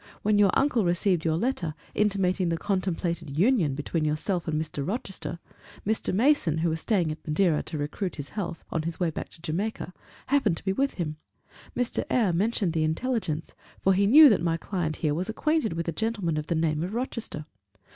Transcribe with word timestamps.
When 0.23 0.39
your 0.39 0.49
uncle 0.55 0.83
received 0.83 1.25
your 1.25 1.35
letter 1.37 1.75
intimating 1.93 2.49
the 2.49 2.57
contemplated 2.57 3.37
union 3.37 3.75
between 3.75 4.03
yourself 4.03 4.47
and 4.47 4.59
Mr. 4.59 4.83
Rochester, 4.83 5.37
Mr. 5.85 6.11
Mason, 6.11 6.57
who 6.57 6.71
was 6.71 6.81
staying 6.81 7.11
at 7.11 7.19
Madeira 7.27 7.61
to 7.61 7.77
recruit 7.77 8.15
his 8.15 8.29
health, 8.29 8.63
on 8.71 8.81
his 8.81 8.99
way 8.99 9.11
back 9.11 9.29
to 9.29 9.41
Jamaica 9.43 9.93
happened 10.25 10.57
to 10.57 10.65
be 10.65 10.73
with 10.73 10.95
him. 10.95 11.17
Mr. 11.77 12.03
Eyre 12.09 12.33
mentioned 12.33 12.73
the 12.73 12.83
intelligence; 12.83 13.53
for 13.83 13.93
he 13.93 14.07
knew 14.07 14.27
that 14.27 14.41
my 14.41 14.57
client 14.57 14.95
here 14.95 15.13
was 15.13 15.29
acquainted 15.29 15.73
with 15.73 15.87
a 15.87 15.91
gentleman 15.91 16.37
of 16.37 16.47
the 16.47 16.55
name 16.55 16.81
of 16.81 16.95
Rochester. 16.95 17.45